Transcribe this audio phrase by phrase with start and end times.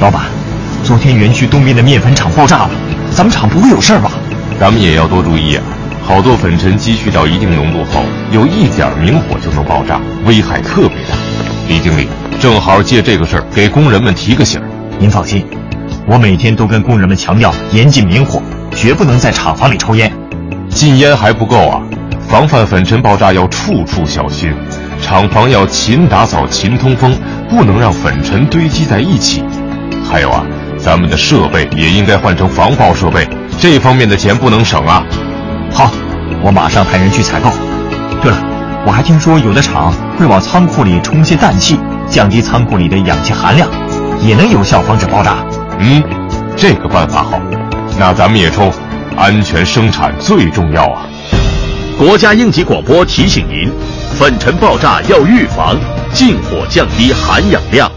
[0.00, 0.22] 老板，
[0.82, 2.70] 昨天园区东边的面粉厂爆炸了，
[3.14, 4.10] 咱们厂不会有事吧？
[4.58, 5.62] 咱们也要多注意啊！
[6.02, 8.02] 好多粉尘积蓄到一定浓度后，
[8.32, 11.14] 有一点明火就能爆炸，危害特别大。
[11.68, 12.08] 李经理，
[12.40, 14.58] 正好借这个事儿给工人们提个醒。
[14.98, 15.44] 您放心，
[16.06, 18.40] 我每天都跟工人们强调严禁明火，
[18.74, 20.10] 绝不能在厂房里抽烟。
[20.70, 21.78] 禁烟还不够啊，
[22.26, 24.50] 防范粉尘爆炸要处处小心，
[25.02, 27.14] 厂房要勤打扫、勤通风，
[27.50, 29.44] 不能让粉尘堆积在一起。
[30.10, 30.44] 还有啊，
[30.76, 33.28] 咱们的设备也应该换成防爆设备，
[33.60, 35.04] 这方面的钱不能省啊。
[35.72, 35.88] 好，
[36.42, 37.48] 我马上派人去采购。
[38.20, 38.36] 对了，
[38.84, 43.68] 我还听说有的厂会往仓库里充些氮气，降低仓库里的氧气含量，
[44.20, 45.44] 也能有效防止爆炸。
[45.78, 46.02] 嗯，
[46.56, 47.40] 这个办法好，
[47.96, 48.72] 那咱们也冲，
[49.16, 51.06] 安全生产最重要啊！
[51.96, 53.70] 国家应急广播提醒您：
[54.18, 55.76] 粉尘爆炸要预防，
[56.12, 57.88] 禁火降低含氧量。